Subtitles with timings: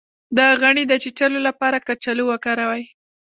[0.37, 2.83] د غڼې د چیچلو لپاره کچالو وکاروئ